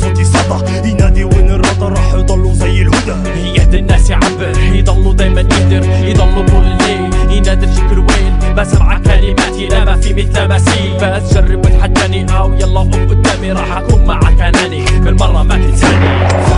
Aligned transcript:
صوتي 0.00 0.24
صدى 0.24 0.88
ينادي 0.90 1.24
وين 1.24 1.50
الرضا 1.50 1.88
راح 1.88 2.14
يضلوا 2.14 2.54
زي 2.54 2.82
الهدى. 2.82 3.30
يهدي 3.56 3.78
الناس 3.78 4.10
يعبر 4.10 4.58
يضلوا 4.72 5.12
دايما 5.12 5.40
يقدر 5.40 5.82
يضلوا 6.08 6.46
طول 6.46 6.64
الليل. 6.64 7.36
ينادي 7.36 7.66
الفكر 7.66 7.98
وين؟ 7.98 8.54
ما 8.56 8.64
سمع 8.64 8.98
كلماتي 8.98 9.66
لا 9.66 9.84
ما 9.84 9.96
في 9.96 10.14
مثل 10.14 10.48
مسيح 10.48 10.96
بس 11.02 11.34
جرب 11.34 11.66
وتحداني 11.66 12.26
أو 12.38 12.54
يلا 12.54 12.80
قوم 12.80 13.08
قدامي. 13.10 13.52
راح 13.52 13.76
أكون 13.76 14.04
معك 14.04 14.40
أناني. 14.40 14.84
بالمرة 15.04 15.42
ما 15.42 15.54
تنساني. 15.56 16.49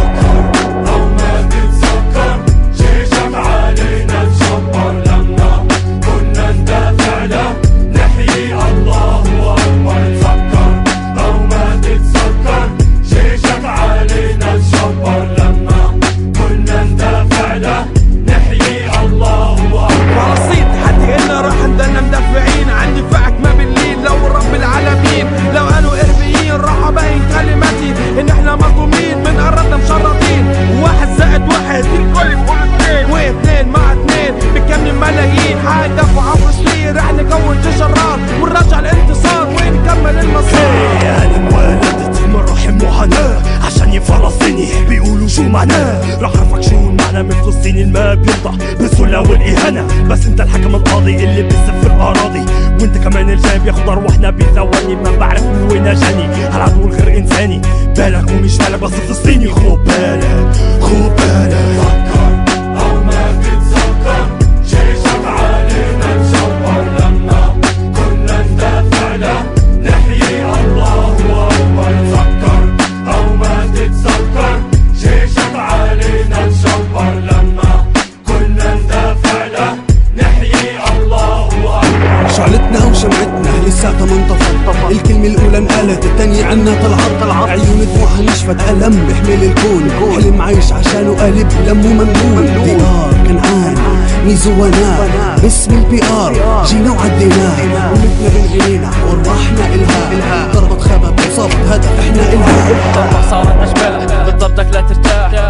بين 47.73 47.92
ما 47.92 48.15
بيرضى 48.15 48.59
بالسلة 48.78 49.20
والإهانة. 49.20 50.09
بس 50.09 50.27
انت 50.27 50.41
الحكم 50.41 50.75
القاضي 50.75 51.17
اللي 51.17 51.42
بيسب 51.42 51.81
في 51.81 51.87
الأراضي. 51.87 52.45
وانت 52.81 52.98
كمان 52.98 53.31
الجاي 53.31 53.59
بياخد 53.59 53.89
أرواحنا 53.89 54.31
بثواني. 54.31 54.97
ما 54.97 55.17
بعرف 55.17 55.42
من 55.42 55.69
وين 55.73 55.87
أجاني. 55.87 56.25
هالعدو 56.25 56.89
الغير 56.89 57.19
إنساني؟ 57.19 57.61
بالك 57.97 58.31
ومش 58.31 58.59
بالك 58.59 58.81
بس 58.81 58.91
فلسطيني 58.91 59.48
خو 59.48 59.77
بالك 59.77 60.53
خو 60.81 61.09
بالك 61.09 61.61
ما 84.00 84.16
انطفت 84.16 84.90
الكلمة 84.90 85.26
الأولى 85.26 85.58
انقالت 85.58 86.04
الثانية 86.04 86.44
عنا 86.44 86.72
طلعت. 86.82 87.48
عيون 87.48 87.88
دموعها 87.94 88.22
نشفت 88.22 88.70
ألم 88.70 89.06
بحمل 89.08 89.44
الكون. 89.44 89.90
حلم 90.14 90.42
عايش 90.42 90.72
عشانه 90.72 91.16
قالب 91.20 91.48
لم 91.68 91.86
ومنقول 91.86 92.64
دي 92.64 92.72
ار 92.72 93.14
كنعان 93.26 93.75
ميزو 94.26 94.50
باسم 95.42 95.75
البي 95.75 96.00
ار 96.04 96.32
جينا 96.66 96.91
وعديناه. 96.91 97.92
ومتنا 97.92 98.28
بين 98.34 98.62
عينينا 98.62 98.91
وارواحنا 99.06 99.75
إلها. 99.75 100.52
ضربت 100.54 100.81
خبب 100.81 101.20
وصابت 101.20 101.56
هدف 101.70 101.91
إحنا 102.00 102.32
إلها. 102.32 103.51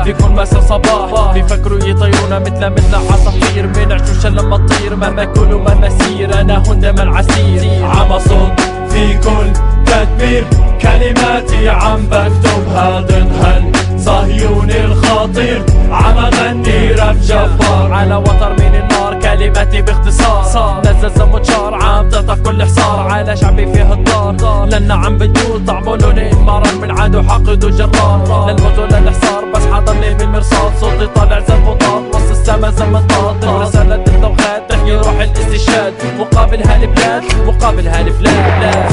ترتاح 0.03 0.19
في 0.19 0.23
كل 0.23 0.33
مسا 0.33 0.61
صباح. 0.61 1.33
بيفكروا 1.35 1.79
يطيرونا 1.79 2.39
مثل 2.39 2.71
مثل 2.71 2.95
عصافير 2.95 3.67
من 3.67 3.93
عشوشة 3.93 4.29
لما 4.29 4.57
تطير 4.57 4.97
مهما 4.97 5.25
كل 5.25 5.53
وما 5.53 5.75
مسير 5.75 6.41
أنا 6.41 6.63
هون 6.69 6.81
دايما 6.81 7.19
عسير 7.19 7.85
عم 7.85 8.13
أصد 8.13 8.61
في 8.91 9.15
كل 9.19 9.53
تدبير. 9.87 10.47
كلماتي 10.83 11.69
عم 11.69 12.07
بكتبها 12.07 13.01
ضد 13.01 13.33
هالصهيوني 13.43 14.85
الخطير؟ 14.85 15.65
عم 15.91 16.19
أغني 16.19 16.93
راب 16.93 17.21
جبار. 17.21 17.93
على 17.93 18.17
وتر 18.17 18.53
من 18.59 18.75
النار 18.75 19.21
كلماتي 19.23 19.83
باختصار. 19.83 20.81
نزل 20.81 21.11
زموتشار 21.17 21.75
عم 21.75 22.09
تقطع 22.09 22.35
كل 22.35 22.63
حصار. 22.63 23.11
على 23.11 23.37
شعبي 23.37 23.73
فيه 23.73 23.93
الدار 23.93 24.12
لنا 24.41 24.95
عم 24.95 25.19
بتقول 25.19 25.65
طعمه 25.67 25.97
لونين 25.97 26.35
مرر 26.35 26.75
من 26.83 26.91
عدو 27.01 27.23
حقد 27.23 27.65
وجرار 27.65 28.51
للموت 28.51 28.79
وللحصار 28.79 29.45
بس 29.55 29.67
حاضرني 29.67 30.15
بالمرصاد. 30.15 30.73
صوتي 30.81 31.07
طالع 31.07 31.41
زي 31.41 31.55
الفوطات 31.55 32.03
وسط 32.15 32.31
السما 32.31 32.71
زي 32.71 32.85
المطاط. 32.85 33.45
رسالة 33.45 33.95
التوخات 33.95 34.71
تحيي 34.71 34.97
روح 34.97 35.21
الاستشهاد. 35.21 35.93
مقابل 36.19 36.63
هالبلاد 36.63 37.23
مقابل 37.47 37.89
هالبلاد. 37.89 38.93